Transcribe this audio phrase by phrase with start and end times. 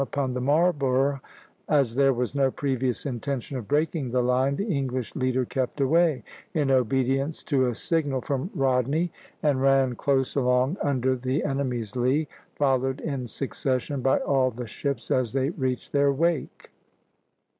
[0.03, 1.21] upon the "Marlborough."
[1.69, 6.23] As there was no previous intention of breaking the line, the English leader kept away,
[6.55, 9.11] in obedience to a signal from Rodney,
[9.43, 15.11] and ran close along under the enemy's lee, followed in succession by all the ships
[15.11, 16.71] as they reached her wake.